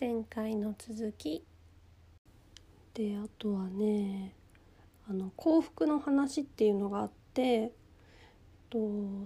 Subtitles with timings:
[0.00, 1.44] 前回の続き
[2.94, 4.34] であとはね
[5.08, 7.70] あの幸福の話っていうのがあって
[8.70, 8.78] と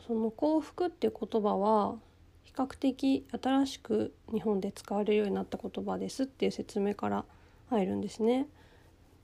[0.07, 1.97] その幸福っていう言葉は
[2.45, 7.25] 比較的新しく日本で使われるようになった言葉ですっていう説明から
[7.71, 8.47] 入るんですね。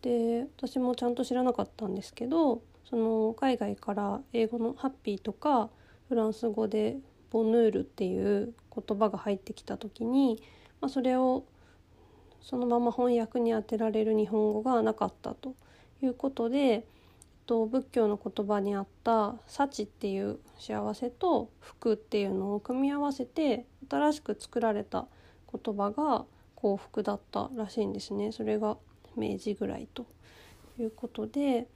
[0.01, 5.69] で私もちゃんと知らなかったんですけどその海外から英語の「ハッピー」とか
[6.09, 6.99] フランス語で
[7.31, 10.43] 「ボヌール」っていう言葉が入ってきた時に、
[10.85, 11.45] まあ、それを
[12.43, 15.55] そのまま翻訳に当てられる日本語がなかったと
[16.02, 16.87] いうことで、
[17.47, 25.07] と、仏教の言葉にあった「幸」っていう幸せと「福」っていうのを組み合わせて新しく作られた
[25.51, 28.30] 言葉が幸福だったらしいんですね。
[28.30, 28.77] それが
[29.16, 30.05] 明治ぐらいと
[30.79, 31.66] いうことで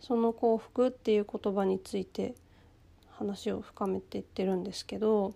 [0.00, 2.34] その幸福っていう言葉について
[3.10, 5.34] 話を深めていってるんですけど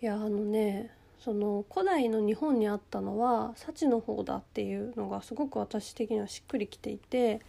[0.00, 0.90] いやあのね
[1.24, 7.40] その古代の日本にあったのは幸の方だっていうのがすごく私的にはしっくりきていて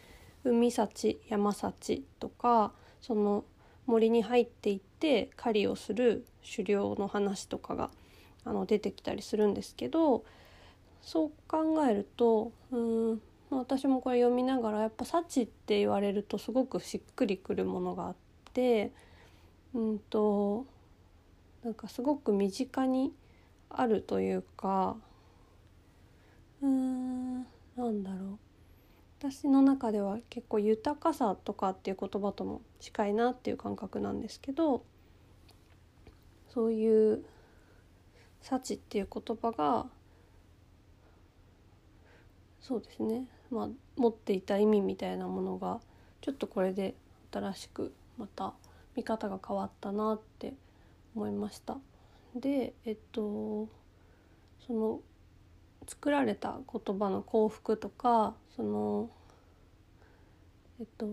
[0.45, 3.43] 海幸山幸とかその
[3.85, 7.89] 森に入っていって狩りをする狩猟の話とかが
[8.45, 10.23] あの出てきたりするんですけど
[11.01, 18.15] そう考えるとうん私もこれ読みながらやっぱ「幸」って言われるとすごくしっくりくるものがあっ
[18.53, 18.93] て
[19.73, 20.65] うんと
[21.61, 23.11] なんかすごく身近に
[23.77, 24.97] あるというか
[26.61, 27.43] うーんな
[27.89, 28.39] んだろう
[29.19, 34.83] 私の中では結構豊かさとかっていう言葉とも近いなっていう感覚なんですけど
[36.53, 37.25] そういう
[38.41, 39.87] 「幸」っていう言葉が
[42.61, 45.79] そうですね、まあ、持っていた意味みたいなものが
[46.21, 46.95] ちょっとこれで
[47.31, 48.53] 新しくまた
[48.95, 50.53] 見方が変わったなって
[51.15, 51.77] 思いました。
[52.35, 53.67] でえっと
[54.67, 54.99] その
[55.87, 59.09] 作られた言葉の幸福とかその
[60.79, 61.05] えっと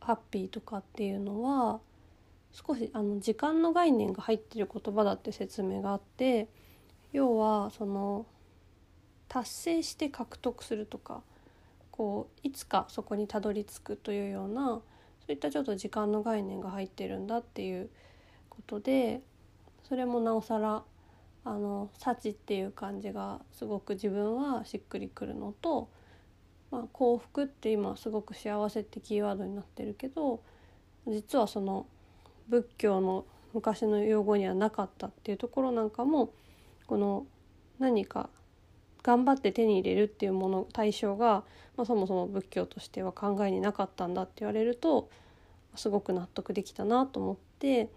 [0.00, 1.80] ハッピーとかっていうのは
[2.52, 6.48] 少しあの時間の概念が入ってる言葉だって説明があって
[7.12, 8.26] 要はその
[9.28, 11.22] 達成して獲得するとか
[11.90, 14.80] こういつかそこにたどり着くというような
[15.20, 17.90] そういったちょっと時間の概念が入ってるんだっていう
[18.48, 19.20] ことで
[19.90, 20.84] それもなおさら
[21.44, 25.88] あの幸っていう感じがすごく自分はしっくりくるのと、
[26.70, 30.42] まあ、幸福って今すごく幸せってキーワードになってるけど
[31.08, 31.86] 実はその
[32.48, 36.32] 仏教の昔の用語にはなかったっていうところなんかも
[36.86, 37.26] この
[37.80, 38.30] 何か
[39.02, 41.42] 頑張って手に入れるっていうもの対象が、
[41.76, 45.10] まあ、そもそも仏教としては考えになかったんだって言われると
[45.74, 47.88] すごく納得できたなと思って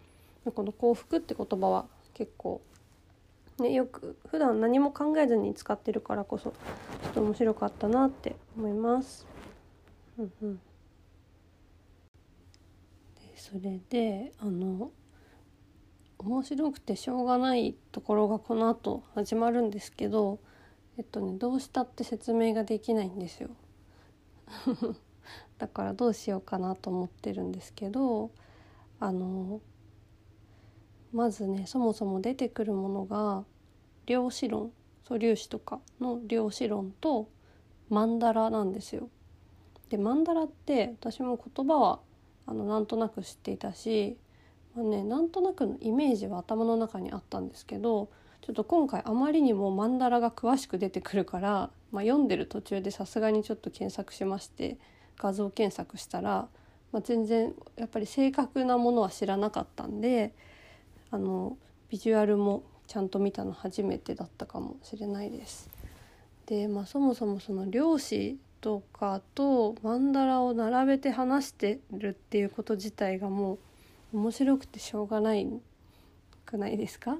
[0.51, 2.61] この幸福って言葉は結構、
[3.59, 9.25] ね、よく普段何も考えずに使ってるからこそちょっと面白かったなって思います。
[10.19, 10.61] うんうん、で
[13.35, 14.91] それであの
[16.19, 20.39] 面白くてしょうがないところがこの後始まるんですけど
[20.97, 23.49] えっとねどうしたって説明ができないんですよ
[25.57, 28.31] だからどうしようかなと思ってるんですけど
[28.99, 29.59] あの
[31.13, 33.45] まずねそもそも出てくるものが
[34.05, 34.71] 量子論
[35.07, 37.29] 素粒子とかの量子論と
[37.89, 39.09] マンダラなんですよ。
[39.89, 41.99] でマンダラって私も言葉は
[42.47, 44.17] あのなんとなく知っていたし、
[44.75, 48.09] まあね、なんとなくのイメージは頭の中にあったんですけど
[48.41, 54.77] ちょっと今回あまりにもマンダラが詳しく出てくるから、まあ、読んでる途中でさすがにちょっと検索しまして
[55.17, 56.47] 画像検索したら、
[56.91, 60.33] まあ、全然やっぱり正確なものは知らなかったんで
[61.13, 61.57] あの
[61.89, 65.69] ビジュアルもちゃんと見たの初めてだったかもしれないです。
[66.47, 73.59] で、まあ、そもそもその漁師とかと曼荼羅を並べて話してるっていうこと自体がも
[74.11, 75.47] う面白くてしょうがない
[76.47, 77.11] くないですか？
[77.13, 77.19] わ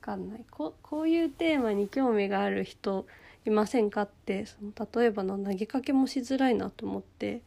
[0.00, 3.06] かんないここういうテーマに興味がある人
[3.44, 4.72] いませんかってその
[5.02, 7.42] 例えばの投げかけもしづらいなと思って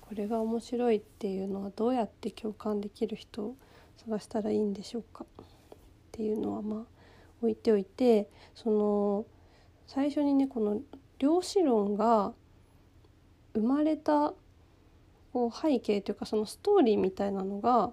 [0.00, 3.54] これが面白いっていうのはどうやって共感できる人
[3.96, 5.24] 探したらいいんでしょうか？
[5.24, 5.46] っ
[6.12, 6.84] ていうのはまあ
[7.40, 9.26] 置いておいてその
[9.86, 10.80] 最初にねこの
[11.18, 12.32] 量子論が
[13.54, 14.34] 生まれた
[15.32, 17.92] こう背景というかそのストーリーみたいなのが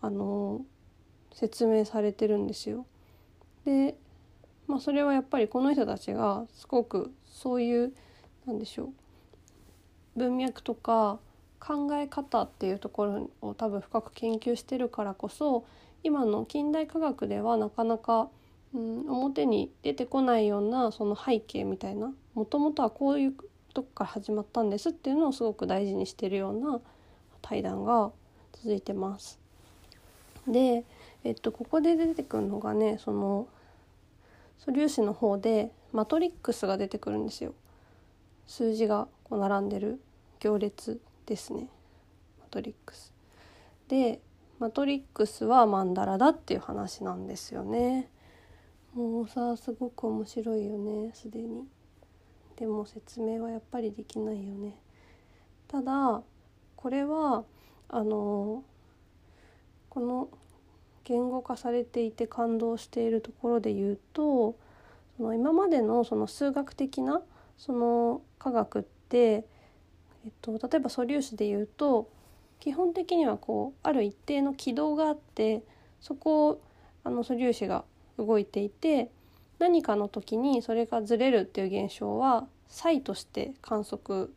[0.00, 0.62] あの
[1.32, 2.86] 説明されてるんですよ。
[3.64, 3.96] で、
[4.66, 7.92] まあ、それはやっぱりこの人たちがすごくそういう
[8.46, 8.88] なんでしょう
[10.16, 11.18] 文脈とか
[11.60, 15.66] 考え方っていうところを多分深く研究してるからこそ
[16.02, 18.28] 今の近代科学ではなかなか
[18.74, 23.34] うん、表に出てこないようなその背景みたいなもともとはこういう
[23.72, 26.80] とこから始まったんですっていうのをすごく大事にしてるような
[27.40, 28.10] 対談が
[28.52, 29.38] 続いてます。
[30.46, 30.84] で、
[31.24, 33.46] えっと、ここで出てくるのがねその
[34.58, 37.54] 素粒子の方でマトリックスが出てくるんですよ。
[38.46, 40.00] 数字がこう並んでる
[40.40, 41.68] 行列ですね
[42.40, 43.12] マトリックス。
[43.88, 44.20] で
[44.58, 48.10] マトリックスはマンダラだっていう話なんですよね。
[48.94, 51.68] もうさすごく面白いよねすでに。
[52.56, 54.80] でも説明はやっぱりできないよね。
[55.68, 56.22] ただ
[56.76, 57.44] これは
[57.88, 58.64] あの
[59.90, 60.28] この
[61.04, 64.56] 言語化されていて感動しているところで言うと
[65.18, 67.22] その今までのその数学的な
[67.58, 69.44] その科学って、
[70.24, 72.10] えっと、例えば素粒子で言うと
[72.60, 75.62] 基本的にはこうある一定の軌道があって
[76.00, 76.62] そこを
[77.04, 77.84] あの素粒子が
[78.18, 79.10] 動いていて
[79.58, 84.32] 何かの時にそれがずれるっていう現象は差として観測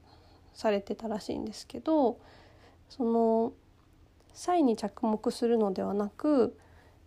[0.54, 2.20] されてたらしいんですけど
[2.90, 3.54] その
[4.34, 6.58] 差に着目するのではなく、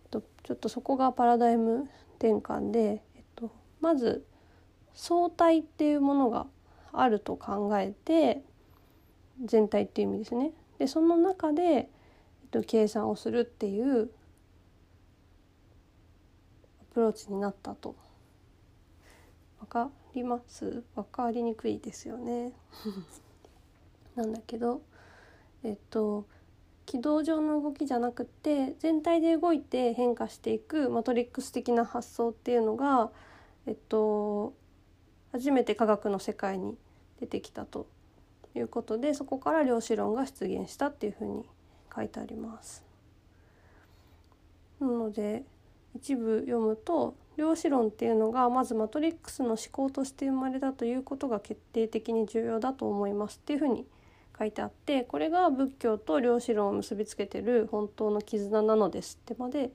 [0.05, 1.88] えっと、ちょっとそこがパラダイム
[2.19, 3.50] 転換で、えっと、
[3.81, 4.25] まず
[4.94, 6.47] 相対っていうものが
[6.93, 8.43] あると考えて
[9.42, 10.52] 全体っていう意味ですね。
[10.78, 14.10] でその中で、えっと、計算をするっていう
[16.82, 17.96] アプローチになったと。
[19.60, 20.84] わかります？
[20.94, 22.52] わかりにくいですよね。
[24.14, 24.82] なんだけど
[25.64, 26.26] えっと
[26.86, 33.10] 軌道上の動きじゃなくて全体で動いて変化していくマトリックス的な発想っていうのが、
[33.66, 34.52] えっと、
[35.32, 36.76] 初めて科学の世界に
[37.20, 37.86] 出てきたと
[38.55, 41.45] いうことでそこから量子論が出現したっていうふうに
[41.95, 42.85] 書いてあります。
[44.81, 45.45] なので
[45.95, 53.87] 一部読むと量子論っていうのがまずマトリックスの思考として生まれたということが決定的に重要だと思いますっていうふうに
[54.37, 59.71] 書いてあってこれが仏教と量子論を結びつけてる本当の絆なのですってまで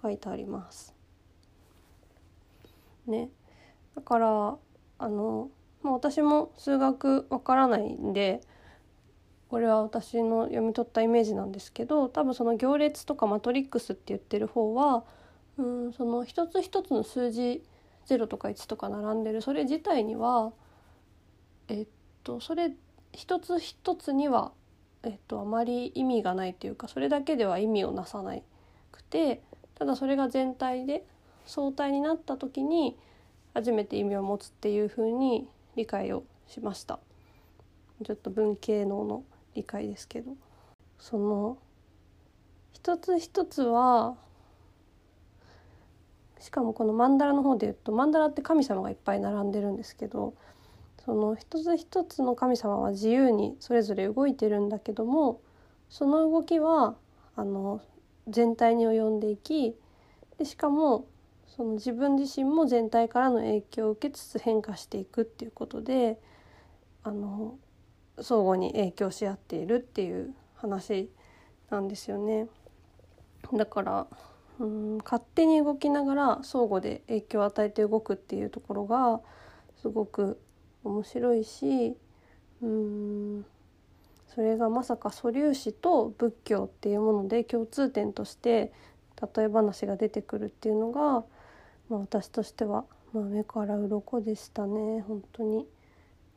[0.00, 0.94] 書いてあります。
[3.06, 3.28] ね、
[3.96, 4.56] だから
[4.98, 5.50] あの、
[5.82, 8.40] まあ、私も数学わからないんで
[9.48, 15.04] これは私の読み取ったイメージなんですけど多分その行列とかマトリックスって言ってる方は
[15.58, 17.62] うんその一つ一つの数字
[18.06, 19.42] 0とか1とか並んでる。
[19.42, 20.52] それ自体には
[21.68, 21.86] えっ
[22.24, 22.72] とそれ
[23.12, 24.52] 一つ一つには、
[25.02, 28.36] えっと、あまり意味がないというかそれだけでは意味をなさな
[28.92, 29.42] くて
[29.74, 31.04] ただそれが全体で
[31.46, 32.96] 相対になった時に
[33.54, 35.48] 初めて意味を持つっていうふうに
[35.80, 37.00] 理解をしました。
[38.04, 39.24] ちょっと文系能の
[39.54, 40.32] 理解ですけど。
[40.98, 41.56] その
[42.72, 44.16] 一つ一つは
[46.38, 50.34] しかもこの曼荼羅の方で言うと曼荼羅って神様がいっぱい並んでるんですけど
[51.04, 55.40] その一つ一つの神様は自由にそれぞれ動いてるんだけども
[55.88, 56.96] その動きは
[57.36, 57.80] あの
[58.28, 59.74] 全体に及んでいき
[60.38, 61.06] でしかも
[61.60, 66.18] その自分自身も全体からの影響を受けつつ変化していくっていうことで
[67.02, 67.58] あの
[68.18, 71.10] 相互に影響し合っているっていう話
[71.68, 72.46] なんですよね。
[73.52, 74.06] だから
[74.58, 79.20] うん勝手に動きながら相互で影響を与えて動くっていうところが
[79.82, 80.40] すごく
[80.82, 81.94] 面白いし
[82.62, 83.44] うん
[84.34, 88.72] それがまさか素粒子と仏教っていうもので共通点として
[89.36, 91.24] 例え話が出てくるっていうのが、
[91.90, 95.66] まあ、私としては、まあ、目から鱗でしたね本当に。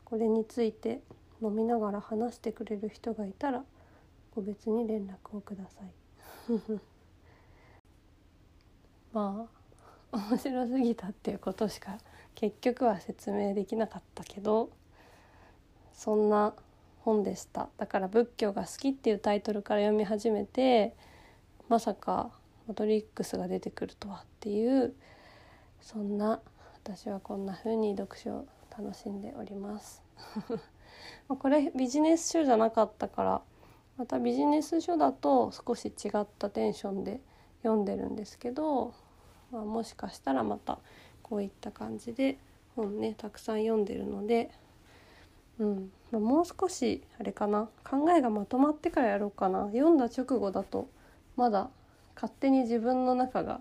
[0.04, 1.00] これについて
[1.42, 3.64] 飲みながら話してくれる人がいたら
[4.34, 5.92] 個別に連絡をください。
[9.12, 9.48] ま
[10.12, 11.98] あ面白すぎたっていうことしか
[12.34, 14.70] 結局は説明できなかったけど
[15.92, 16.54] そんな
[17.00, 17.68] 本でした。
[17.78, 20.94] だから「仏教が好き」っていうタイトルから読み始めて
[21.68, 22.30] まさか
[22.66, 24.94] マトリックスが出てくるとはっていう
[25.84, 26.40] そんな
[26.82, 30.02] 私はこんな風に読書を楽しんでおります。
[31.28, 33.42] これビジネス書じゃなかったから
[33.98, 37.20] またビジネス書だと少し違ったテンションで
[37.62, 38.94] 読んでるんですけど、
[39.52, 40.78] まあ、もしかしたらまた
[41.22, 42.38] こういった感じで
[42.76, 44.50] 本ねたくさん読んでるので、
[45.58, 49.66] うんまあ、もう少しあれかな考えがまとまってからやろうかな。
[49.66, 50.88] 読んだ直後だと
[51.36, 51.68] まだ
[52.14, 53.60] 勝手に自分の中が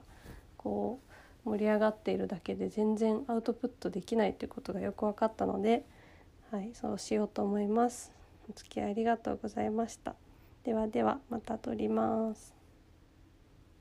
[0.56, 1.12] こう
[1.46, 5.86] 盛り上がっているだけで全然アウトプットできないということがよく分かったので、
[6.52, 8.12] はい、そうしようと思います。
[8.50, 10.16] お付き合いありがとうございました。
[10.64, 12.62] ではではまた撮ります。